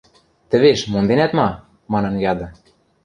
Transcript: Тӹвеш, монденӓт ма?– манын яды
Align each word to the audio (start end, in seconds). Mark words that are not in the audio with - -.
Тӹвеш, 0.49 0.79
монденӓт 0.91 1.31
ма?– 1.37 1.47
манын 1.93 2.13
яды 2.31 2.47